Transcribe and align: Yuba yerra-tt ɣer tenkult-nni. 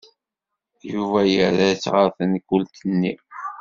Yuba 0.91 1.19
yerra-tt 1.31 1.85
ɣer 1.93 2.07
tenkult-nni. 2.17 3.13